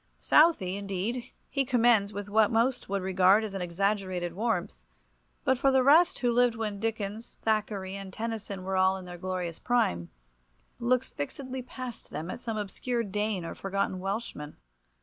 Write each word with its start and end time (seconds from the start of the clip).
Southey, 0.17 0.77
indeed, 0.77 1.31
he 1.47 1.63
commends 1.63 2.11
with 2.11 2.27
what 2.27 2.49
most 2.49 2.89
would 2.89 3.03
regard 3.03 3.43
as 3.43 3.53
exaggerated 3.53 4.33
warmth, 4.33 4.83
but 5.43 5.59
for 5.59 5.69
the 5.71 5.83
rest 5.83 6.17
he 6.17 6.25
who 6.25 6.33
lived 6.33 6.55
when 6.55 6.79
Dickens, 6.79 7.37
Thackeray, 7.43 7.95
and 7.95 8.11
Tennyson 8.11 8.63
were 8.63 8.75
all 8.77 8.97
in 8.97 9.05
their 9.05 9.19
glorious 9.19 9.59
prime, 9.59 10.09
looks 10.79 11.09
fixedly 11.09 11.61
past 11.61 12.09
them 12.09 12.31
at 12.31 12.39
some 12.39 12.57
obscure 12.57 13.03
Dane 13.03 13.45
or 13.45 13.53
forgotten 13.53 13.99
Welshman. 13.99 14.57